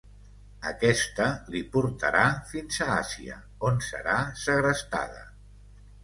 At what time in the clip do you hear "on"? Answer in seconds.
3.69-3.77